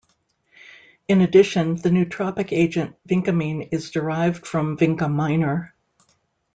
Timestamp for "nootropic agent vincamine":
1.89-3.61